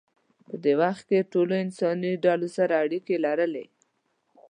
په 0.47 0.55
دې 0.63 0.73
وخت 0.81 1.03
کې 1.09 1.29
ټولو 1.31 1.53
انساني 1.63 2.11
ډلو 2.25 2.47
سره 2.57 2.73
اړیکې 2.83 3.15
لرلې. 3.25 3.65